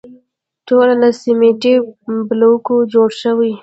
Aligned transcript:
ټول 0.67 0.87
له 1.01 1.09
سیمټي 1.21 1.73
بلوکو 2.27 2.75
جوړ 2.93 3.09
شوي. 3.21 3.51